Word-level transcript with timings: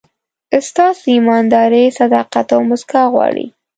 ستاسو 0.67 1.03
ایمانداري، 1.15 1.83
صداقت 1.99 2.47
او 2.55 2.59
موسکا 2.69 3.01
غواړي. 3.13 3.45